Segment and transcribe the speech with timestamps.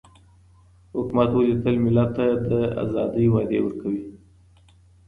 [0.95, 2.51] حکومت ولي تل ملت ته د
[2.83, 4.03] آزادۍ وعدې ورکوي؟